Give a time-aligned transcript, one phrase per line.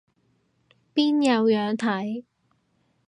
[0.95, 2.23] 邊有樣睇